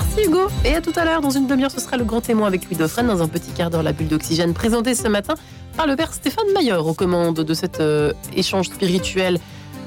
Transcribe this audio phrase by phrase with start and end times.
[0.00, 0.46] Merci Hugo.
[0.64, 2.76] Et à tout à l'heure, dans une demi-heure, ce sera le grand témoin avec Louis
[2.76, 3.04] Dauphren.
[3.08, 5.34] Dans un petit quart d'heure, la bulle d'oxygène présentée ce matin
[5.76, 9.40] par le père Stéphane Mayer aux commandes de cet euh, échange spirituel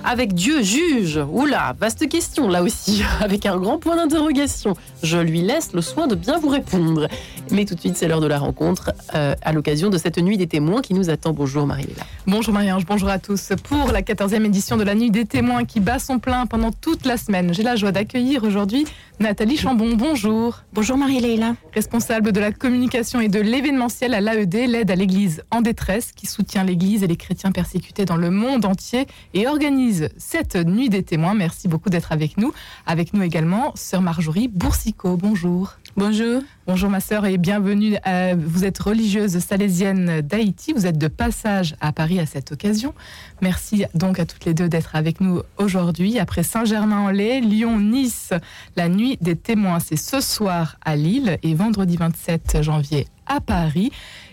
[0.03, 1.19] avec Dieu juge.
[1.31, 4.75] Oula, vaste question là aussi, avec un grand point d'interrogation.
[5.03, 7.07] Je lui laisse le soin de bien vous répondre.
[7.51, 10.37] Mais tout de suite, c'est l'heure de la rencontre euh, à l'occasion de cette nuit
[10.37, 11.33] des témoins qui nous attend.
[11.33, 12.03] Bonjour Marie-Léla.
[12.27, 13.51] Bonjour Marie-Ange, bonjour à tous.
[13.63, 17.05] Pour la 14e édition de la nuit des témoins qui bat son plein pendant toute
[17.05, 18.85] la semaine, j'ai la joie d'accueillir aujourd'hui
[19.19, 19.95] Nathalie Chambon.
[19.95, 20.63] Bonjour.
[20.73, 21.55] Bonjour Marie-Léla.
[21.73, 26.27] Responsable de la communication et de l'événementiel à l'AED, l'aide à l'Église en détresse, qui
[26.27, 31.03] soutient l'Église et les chrétiens persécutés dans le monde entier et organise cette nuit des
[31.03, 31.33] témoins.
[31.33, 32.53] Merci beaucoup d'être avec nous.
[32.85, 35.17] Avec nous également, sœur Marjorie Boursicot.
[35.17, 35.75] Bonjour.
[35.97, 36.41] Bonjour.
[36.67, 37.95] Bonjour ma sœur et bienvenue.
[38.37, 40.73] vous êtes religieuse salésienne d'Haïti.
[40.73, 42.93] Vous êtes de passage à Paris à cette occasion.
[43.41, 46.19] Merci donc à toutes les deux d'être avec nous aujourd'hui.
[46.19, 48.33] Après Saint-Germain-en-Laye, Lyon, Nice,
[48.75, 53.91] la nuit des témoins, c'est ce soir à Lille et vendredi 27 janvier à Paris.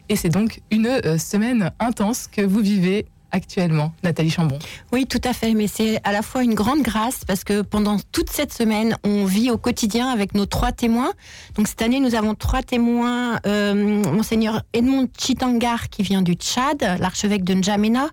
[0.08, 4.58] Et c'est donc une euh, semaine intense que vous vivez actuellement, Nathalie Chambon.
[4.92, 7.98] Oui, tout à fait, mais c'est à la fois une grande grâce parce que pendant
[8.12, 11.12] toute cette semaine, on vit au quotidien avec nos trois témoins.
[11.54, 16.82] Donc cette année, nous avons trois témoins, euh, monseigneur Edmond Chitangar qui vient du Tchad,
[17.00, 18.08] l'archevêque de N'Djamena,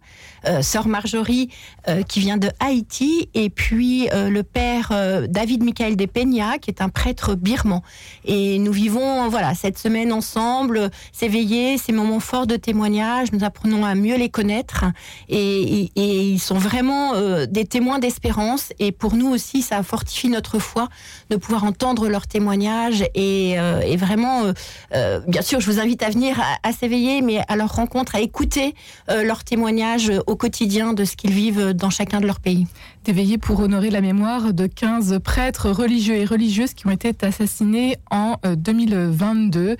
[0.48, 1.50] euh, sœur Marjorie
[1.88, 4.92] euh, qui vient de Haïti, et puis le père
[5.30, 7.82] David Michael de Peña qui est un prêtre birman.
[8.26, 13.86] Et nous vivons voilà cette semaine ensemble, s'éveiller, ces moments forts de témoignage, nous apprenons
[13.86, 14.86] à mieux les connaître
[15.30, 18.74] et, ils sont vraiment euh, des témoins d'espérance.
[18.80, 20.90] Et pour nous aussi, ça fortifie notre foi
[21.30, 23.04] de pouvoir entendre leurs témoignages.
[23.16, 24.52] Et, euh, vraiment,
[24.94, 28.20] euh, bien sûr, je vous invite à venir à, s'éveiller, mais à leur rencontre, à
[28.20, 28.76] écouter
[29.08, 32.68] leurs témoignages au quotidien de ce qu'ils vivent dans chacun de leurs pays.
[33.06, 37.98] D'éveiller pour honorer la mémoire de 15 prêtres religieux et religieuses qui ont été assassinés
[38.10, 39.78] en 2022.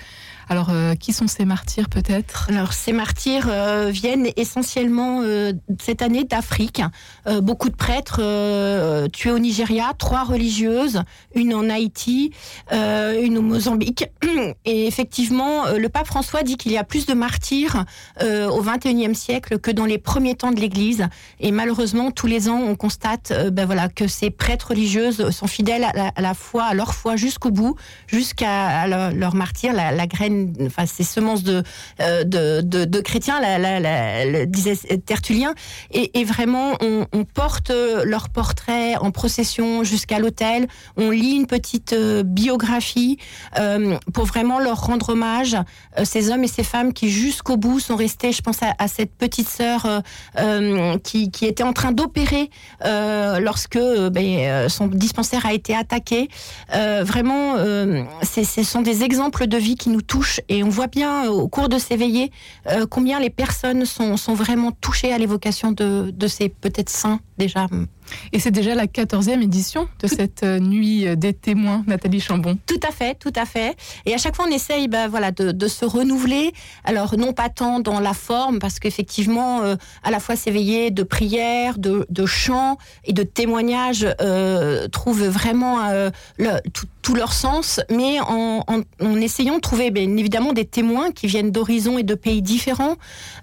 [0.48, 2.50] Alors, qui sont ces martyrs peut-être?
[2.50, 3.50] Alors, ces martyrs
[3.90, 6.82] viennent essentiellement euh, cette année d'Afrique.
[7.28, 11.02] Euh, beaucoup de prêtres euh, tués au Nigeria, trois religieuses,
[11.34, 12.32] une en Haïti,
[12.72, 14.06] une au Mozambique.
[14.66, 17.86] Et effectivement, le pape François dit qu'il y a plus de martyrs
[18.22, 21.08] au XXIe siècle que dans les premiers temps de l'Église.
[21.40, 23.15] Et malheureusement, tous les ans, on constate
[23.52, 27.52] ben voilà, que ces prêtres religieuses sont fidèles à la, foi, à leur foi jusqu'au
[27.52, 27.76] bout,
[28.08, 31.64] jusqu'à leur, martyr, la, graine, enfin ces semences de,
[32.00, 35.54] de, chrétiens, la, disait Tertullien.
[35.92, 37.72] Et, vraiment, on, porte
[38.06, 40.68] leur portrait en procession jusqu'à l'hôtel.
[40.96, 43.18] On lit une petite euh, biographie
[43.60, 45.56] euh, pour vraiment leur rendre hommage.
[45.98, 48.32] Euh, ces hommes et ces femmes qui jusqu'au bout sont restés.
[48.32, 50.02] Je pense à, cette petite sœur
[51.04, 52.50] qui, était en train d'opérer
[53.40, 53.80] lorsque
[54.12, 56.30] ben, son dispensaire a été attaqué.
[56.72, 61.48] vraiment, ce sont des exemples de vie qui nous touchent et on voit bien au
[61.48, 62.32] cours de ces veillées
[62.90, 67.68] combien les personnes sont, sont vraiment touchées à l'évocation de, de ces peut-être saints déjà
[68.32, 72.58] et c'est déjà la 14e édition de cette euh, nuit des témoins, Nathalie Chambon.
[72.66, 73.76] Tout à fait, tout à fait.
[74.06, 76.54] Et à chaque fois, on essaye bah, voilà, de, se renouveler.
[76.84, 81.04] Alors, non pas tant dans la forme, parce qu'effectivement, euh, à la fois s'éveiller de
[81.04, 86.10] prières, de, de, chants et de témoignages euh, trouvent vraiment euh,
[86.74, 91.52] tout, leur sens, mais en, en, essayant de trouver bien évidemment des témoins qui viennent
[91.52, 92.96] d'horizons et de pays différents.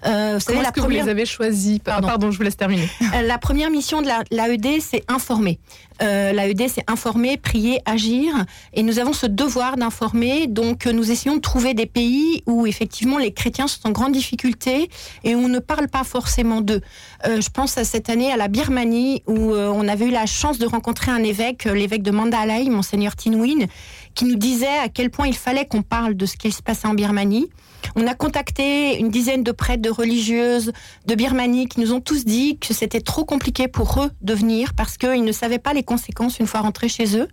[0.05, 1.79] Euh, Comment est-ce que vous les avez choisis?
[1.79, 2.07] Pardon.
[2.07, 2.89] Pardon, je vous laisse terminer.
[3.23, 5.59] la première mission de la, la l'AED, c'est informer.
[6.01, 8.33] Euh, L'AED, c'est informer, prier, agir.
[8.73, 10.47] Et nous avons ce devoir d'informer.
[10.47, 14.89] Donc, nous essayons de trouver des pays où, effectivement, les chrétiens sont en grande difficulté
[15.23, 16.81] et où on ne parle pas forcément d'eux.
[17.27, 20.25] Euh, je pense à cette année à la Birmanie, où euh, on avait eu la
[20.25, 23.67] chance de rencontrer un évêque, l'évêque de Mandalay, Monseigneur Tinwin,
[24.15, 26.87] qui nous disait à quel point il fallait qu'on parle de ce qui se passait
[26.87, 27.49] en Birmanie.
[27.95, 30.71] On a contacté une dizaine de prêtres, de religieuses
[31.05, 34.73] de Birmanie qui nous ont tous dit que c'était trop compliqué pour eux de venir
[34.73, 37.27] parce qu'ils ne savaient pas les conséquences une fois rentrés chez eux.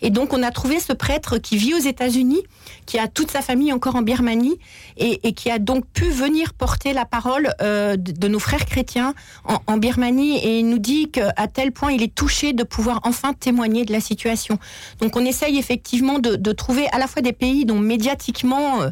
[0.00, 2.42] Et donc on a trouvé ce prêtre qui vit aux États-Unis,
[2.86, 4.58] qui a toute sa famille encore en Birmanie
[4.96, 9.14] et, qui a donc pu venir porter la parole euh, de, nos frères chrétiens
[9.66, 13.32] en, Birmanie et il nous dit qu'à tel point il est touché de pouvoir enfin
[13.32, 14.58] témoigner de la situation.
[15.00, 18.90] Donc on essaye effectivement de, trouver à la fois des pays dont médiatiquement euh,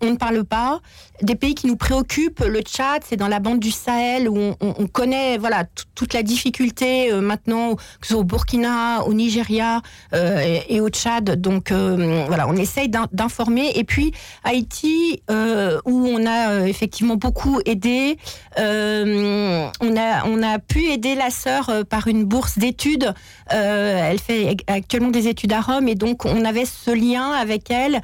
[0.00, 0.80] on, ne parle pas,
[1.22, 2.40] des pays qui nous préoccupent.
[2.40, 5.64] Le Tchad, c'est dans la bande du Sahel où on, connaît voilà
[5.94, 9.80] toute la difficulté euh, maintenant, que ce soit au Burkina au Nigeria
[10.12, 11.40] et, au Tchad.
[11.40, 13.72] Donc voilà, on essaye d'informer.
[13.74, 14.12] Et puis
[14.44, 18.18] Haïti, où on a effectivement beaucoup aidé,
[18.58, 23.14] on a on a pu aider la sœur par une bourse d'études.
[23.48, 28.00] elle fait actuellement des études à Rome et donc on avait ce lien avec elle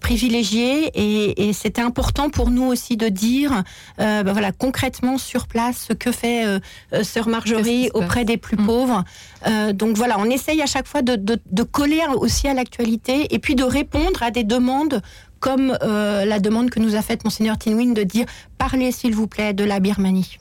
[0.00, 3.62] privilégié et, et c'était important pour nous aussi de dire,
[3.98, 6.58] ben voilà, concrètement sur place ce que fait euh,
[6.92, 8.66] euh, sœur Marjorie auprès des plus mm.
[8.66, 9.04] pauvres.
[9.46, 13.38] Euh, donc voilà, on essaye à chaque fois de, de, coller aussi à l'actualité et
[13.38, 15.02] puis de répondre à des demandes
[15.40, 18.26] comme la demande que nous a faite monseigneur Tinwin de dire
[18.56, 20.38] parlez s'il vous plaît de la Birmanie.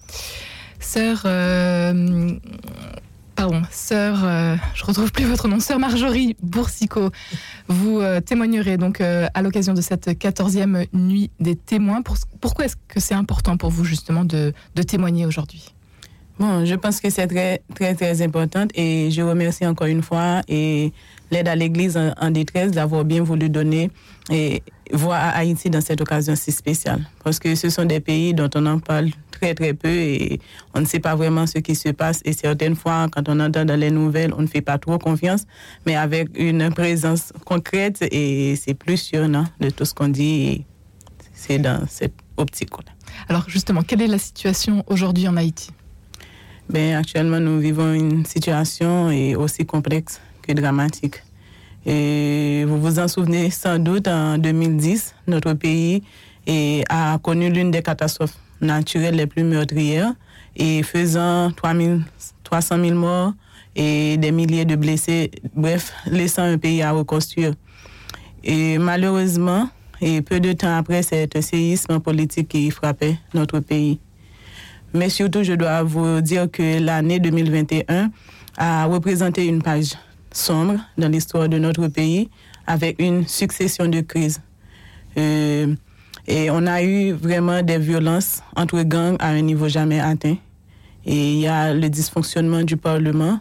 [0.80, 1.26] Sœur
[3.36, 7.12] pardon, sœur, euh, je retrouve plus votre nom, sœur Marjorie Boursicot,
[7.68, 12.02] vous euh, témoignerez donc euh, à l'occasion de cette 14e nuit des témoins.
[12.42, 14.54] pourquoi est-ce que c'est important pour vous justement de,
[14.88, 15.74] témoigner aujourd'hui?
[16.40, 20.42] Bon, je pense que c'est très, très, très important et je remercie encore une fois
[20.48, 20.92] et
[21.32, 23.92] l'aide à l'Église en, détresse d'avoir bien voulu donner
[24.30, 27.08] et voix à Haïti dans cette occasion si spéciale.
[27.24, 30.40] Parce que ce sont des pays dont on en parle très très peu et
[30.74, 32.22] on ne sait pas vraiment ce qui se passe.
[32.26, 35.46] Et certaines fois, quand on entend dans les nouvelles, on ne fait pas trop confiance,
[35.86, 40.66] mais avec une présence concrète et c'est plus sûr non, de tout ce qu'on dit.
[41.34, 42.92] C'est dans cette optique-là.
[43.30, 45.70] Alors justement, quelle est la situation aujourd'hui en Haïti?
[46.70, 51.24] Ben, Actuellement, nous vivons une situation aussi complexe que dramatique.
[51.86, 56.04] Et vous vous en souvenez sans doute, en 2010, notre pays
[56.90, 60.14] a connu l'une des catastrophes naturelles les plus meurtrières
[60.56, 63.34] et faisant 300 000 morts
[63.76, 67.54] et des milliers de blessés, bref, laissant un pays à reconstruire.
[68.44, 69.70] Et malheureusement,
[70.02, 74.00] et peu de temps après, c'est un séisme politique qui frappait notre pays.
[74.94, 78.12] Mais surtout, je dois vous dire que l'année 2021
[78.58, 79.94] a représenté une page
[80.36, 82.30] sombre dans l'histoire de notre pays
[82.68, 84.42] avec une succession de crises.
[85.18, 85.76] Euh,
[86.28, 90.38] et on a eu vraiment des violences entre gangs à un niveau jamais atteint.
[91.06, 93.40] Et il y a le dysfonctionnement du Parlement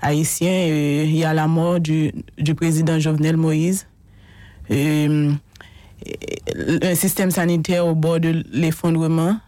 [0.00, 3.86] haïtien, il y a la mort du, du président Jovenel Moïse,
[4.68, 5.08] et,
[6.82, 9.38] un système sanitaire au bord de l'effondrement,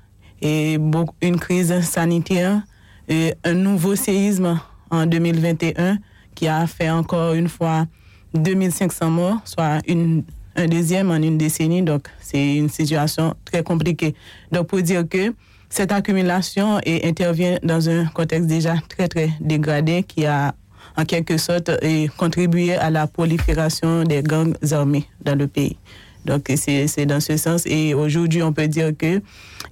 [0.40, 0.78] et
[1.20, 2.62] une crise sanitaire,
[3.10, 4.58] un nouveau séisme
[4.90, 5.98] en 2021
[6.38, 7.86] qui a fait encore une fois
[8.32, 11.82] 2500 morts, soit un deuxième en une décennie.
[11.82, 14.14] Donc, c'est une situation très compliquée.
[14.52, 15.34] Donc, pour dire que
[15.68, 20.54] cette accumulation et intervient dans un contexte déjà très, très dégradé qui a
[20.96, 21.72] en quelque sorte
[22.16, 25.76] contribué à la prolifération des gangs armés dans le pays.
[26.24, 27.64] Donc, c'est dans ce sens.
[27.66, 29.20] Et aujourd'hui, on peut dire que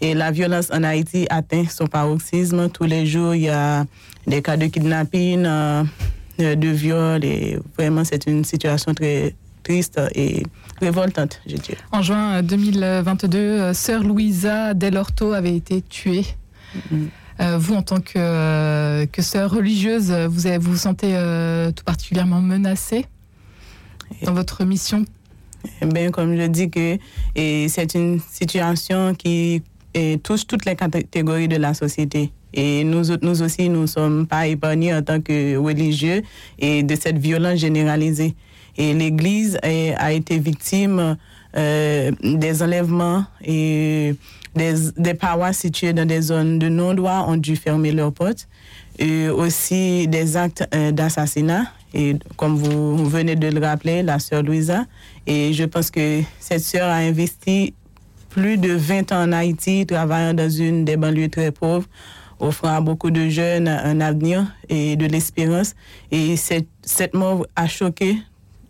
[0.00, 2.68] et la violence en Haïti atteint son paroxysme.
[2.70, 3.84] Tous les jours, il y a
[4.26, 5.84] des cas de kidnapping, euh,
[6.38, 9.34] de viol et vraiment c'est une situation très
[9.66, 10.42] triste et
[10.80, 11.78] révoltante, je dirais.
[11.92, 16.24] En juin 2022, euh, sœur Louisa Delorto avait été tuée.
[16.74, 17.08] Mm-hmm.
[17.40, 21.12] Euh, vous, en tant que, euh, que sœur religieuse, vous vous, vous sentez
[21.74, 23.04] tout particulièrement menacée
[24.22, 25.04] dans votre mission?
[25.82, 26.96] Eh Bien, comme je dis que
[27.34, 29.62] c'est une situation qui
[30.22, 32.30] touche toutes les catégories de la société.
[32.56, 36.22] Et nous, nous aussi, nous ne sommes pas épargnés en tant que religieux
[36.58, 38.34] et de cette violence généralisée.
[38.78, 41.16] Et l'Église a été victime
[41.56, 44.14] euh, des enlèvements et
[44.54, 48.48] des, des paroisses situées dans des zones de non-droit ont dû fermer leurs portes.
[48.98, 51.66] Et aussi des actes euh, d'assassinat.
[51.92, 54.86] Et comme vous, venez de le rappeler, la sœur Louisa.
[55.26, 57.74] Et je pense que cette sœur a investi
[58.30, 61.86] plus de 20 ans en Haïti, travaillant dans une des banlieues très pauvres
[62.40, 65.74] offrant à beaucoup de jeunes un avenir et de l'espérance.
[66.10, 68.16] Et cette, cette mort a choqué,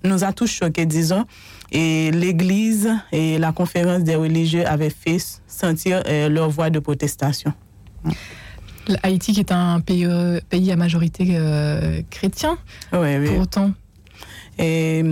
[0.04, 1.24] nous a tous choqués, disons.
[1.72, 7.52] Et l'Église et la conférence des religieux avaient fait sentir euh, leur voix de protestation.
[9.02, 12.56] Haïti qui est un pays, euh, pays à majorité euh, chrétien,
[12.92, 13.28] oui, oui.
[13.28, 13.72] pour autant.
[14.58, 15.02] Et,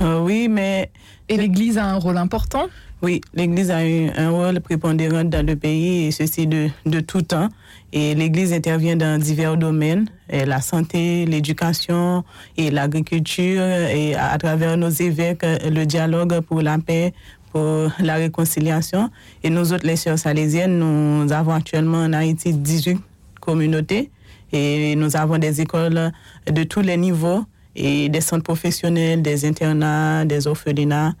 [0.00, 0.90] oui, mais...
[1.28, 2.66] Et l'Église a un rôle important
[3.02, 7.22] oui, l'Église a eu un rôle prépondérant dans le pays et ceci de, de tout
[7.22, 7.48] temps.
[7.92, 12.22] Et l'Église intervient dans divers domaines, la santé, l'éducation
[12.56, 17.12] et l'agriculture, et à, travers nos évêques, le dialogue pour la paix,
[17.50, 19.10] pour la réconciliation.
[19.42, 22.98] Et nous autres, les sœurs salésiennes, nous avons actuellement en Haïti 18
[23.40, 24.10] communautés
[24.52, 26.12] et nous avons des écoles
[26.46, 27.44] de tous les niveaux
[27.74, 31.14] et des centres professionnels, des internats, des orphelinats.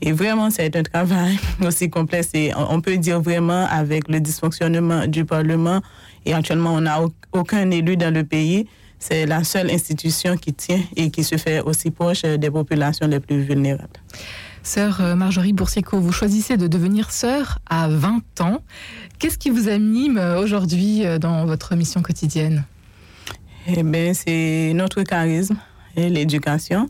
[0.00, 2.30] Et vraiment, c'est un travail aussi complexe.
[2.34, 5.80] Et on peut dire vraiment, avec le dysfonctionnement du Parlement,
[6.24, 7.00] et actuellement, on n'a
[7.32, 8.66] aucun élu dans le pays,
[8.98, 13.20] c'est la seule institution qui tient et qui se fait aussi proche des populations les
[13.20, 14.00] plus vulnérables.
[14.62, 18.58] Sœur euh, Marjorie Boursicot, vous choisissez de devenir sœur à 20 ans.
[19.18, 22.64] Qu'est-ce qui vous anime euh, aujourd'hui euh, dans votre mission quotidienne?
[23.66, 25.56] Eh bien, c'est notre charisme
[25.98, 26.88] l'éducation.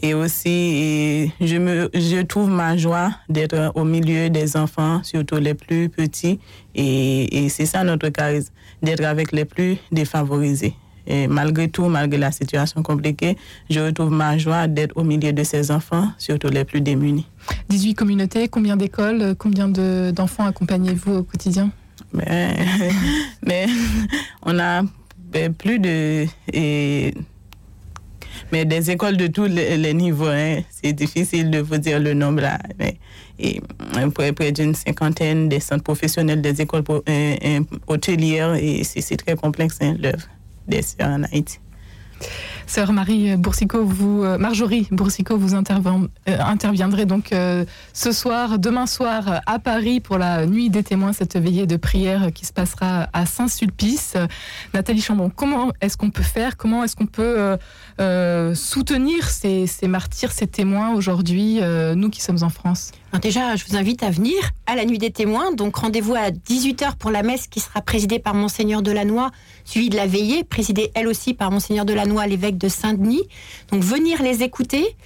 [0.00, 5.54] Et aussi, je, me, je trouve ma joie d'être au milieu des enfants, surtout les
[5.54, 6.38] plus petits.
[6.74, 10.74] Et, et c'est ça notre charisme, d'être avec les plus défavorisés.
[11.08, 13.36] Et malgré tout, malgré la situation compliquée,
[13.70, 17.26] je retrouve ma joie d'être au milieu de ces enfants, surtout les plus démunis.
[17.70, 21.70] 18 communautés, combien d'écoles, combien d'enfants accompagnez-vous au quotidien?
[22.12, 22.54] Mais,
[23.46, 23.66] mais,
[24.42, 24.82] on a
[25.16, 26.26] ben, plus de...
[28.50, 30.60] Mais des écoles de tous les, niveaux, hein.
[30.70, 32.58] c'est difficile de vous dire le nombre là.
[32.78, 32.96] Mais,
[33.38, 33.60] et
[34.14, 39.36] près, près d'une cinquantaine des centres professionnels, des écoles euh, euh, hôtelières, et c'est très
[39.36, 40.26] complexe hein, l'œuvre
[40.66, 41.58] des sœurs en Haïti.
[42.68, 48.84] Sœur Marie Boursicot, vous, euh, Marjorie Boursicot, vous euh, interviendrez donc euh, ce soir, demain
[48.84, 53.08] soir, à Paris pour la nuit des témoins, cette veillée de prière qui se passera
[53.14, 54.18] à Saint-Sulpice.
[54.74, 56.58] Nathalie Chambon, comment est-ce qu'on peut faire?
[56.58, 57.56] Comment est-ce qu'on peut
[58.54, 61.60] soutenir ces, martyrs, ces témoins aujourd'hui,
[61.96, 62.92] nous qui sommes en France?
[63.22, 64.34] Déjà, je vous invite à venir
[64.66, 65.52] à la Nuit des Témoins.
[65.52, 69.30] Donc, rendez-vous à 18h pour la messe qui sera présidée par Monseigneur Delannoy,
[69.64, 73.22] suivie de la veillée, présidée elle aussi par Monseigneur Delannoy, l'évêque de Saint-Denis.
[73.70, 74.96] Donc, venir les écouter.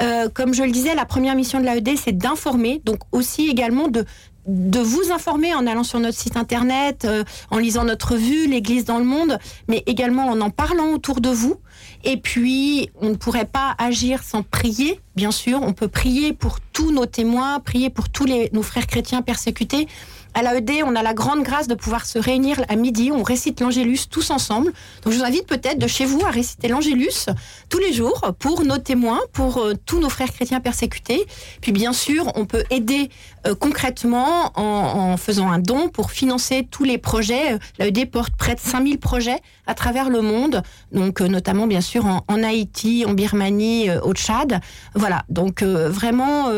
[0.00, 2.80] Euh, comme je le disais, la première mission de l'AED, c'est d'informer.
[2.84, 7.84] Donc, aussi également de vous informer en allant sur notre site internet, euh, en lisant
[7.84, 9.38] notre revue, l'Église dans le monde,
[9.68, 11.56] mais également en en parlant autour de vous.
[12.04, 15.60] Et puis, on ne pourrait pas agir sans prier, bien sûr.
[15.62, 19.86] On peut prier pour tous nos témoins, prier pour tous les, nos frères chrétiens persécutés.
[20.34, 23.60] À l'AED, on a la grande grâce de pouvoir se réunir à midi, on récite
[23.60, 24.72] l'Angélus tous ensemble.
[25.02, 27.26] Donc je vous invite peut-être de chez vous à réciter l'Angélus
[27.68, 31.26] tous les jours pour nos témoins, pour euh, tous nos frères chrétiens persécutés.
[31.60, 33.10] Puis bien sûr, on peut aider
[33.46, 37.58] euh, concrètement en, faisant un don pour financer tous les projets.
[37.78, 40.62] L'AED porte près de 5000 projets à travers le monde,
[40.92, 44.60] donc euh, notamment bien sûr en, Haïti, en Birmanie, au Tchad.
[44.94, 46.48] Voilà, donc vraiment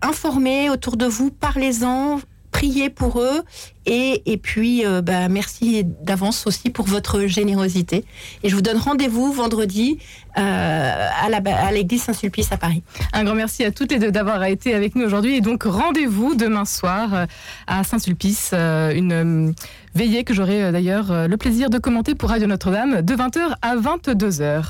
[0.00, 2.20] informer autour de vous, parlez-en,
[2.58, 3.42] priez pour eux
[3.86, 8.04] et, et puis euh, bah, merci d'avance aussi pour votre générosité.
[8.42, 9.98] Et je vous donne rendez-vous vendredi
[10.36, 12.82] euh, à l'église Saint-Sulpice à Paris.
[13.12, 16.34] Un grand merci à toutes les deux d'avoir été avec nous aujourd'hui et donc rendez-vous
[16.34, 17.26] demain soir euh,
[17.68, 19.54] à Saint-Sulpice, une
[19.94, 24.64] veillée que j'aurai d'ailleurs le plaisir de commenter pour Radio Notre-Dame de 20h à 22h.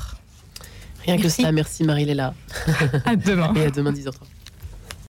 [1.05, 2.35] Rien que ça, merci Marie-Léla.
[3.05, 3.51] À demain.
[3.57, 4.38] Et à demain 10h30.